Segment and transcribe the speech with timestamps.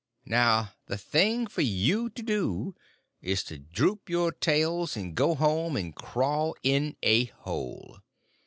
[0.25, 2.73] Now the thing for you to do
[3.21, 7.99] is to droop your tails and go home and crawl in a hole.